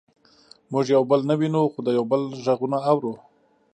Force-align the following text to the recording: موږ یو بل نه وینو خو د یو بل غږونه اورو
موږ 0.71 0.85
یو 0.95 1.03
بل 1.11 1.21
نه 1.29 1.35
وینو 1.39 1.61
خو 1.71 1.79
د 1.85 1.89
یو 1.97 2.03
بل 2.11 2.21
غږونه 2.45 2.77
اورو 2.91 3.13